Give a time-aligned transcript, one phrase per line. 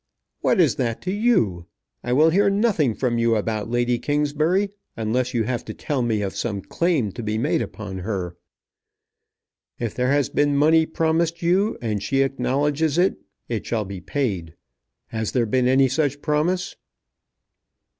[0.39, 1.67] "What is that to you?
[2.03, 6.23] I will hear nothing from you about Lady Kingsbury, unless you have to tell me
[6.23, 8.35] of some claim to be made upon her.
[9.77, 14.55] If there has been money promised you, and she acknowledges it, it shall be paid.
[15.09, 16.75] Has there been any such promise?"